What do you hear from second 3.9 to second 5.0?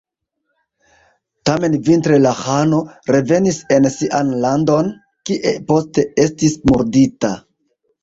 sian landon,